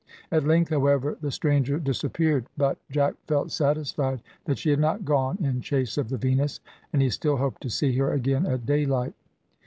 [0.31, 5.37] At length, however, the stranger disappeared, but Jack felt satisfied that she had not gone
[5.39, 6.59] in chase of the Venus,
[6.91, 9.13] and he still hoped to see her again at daylight.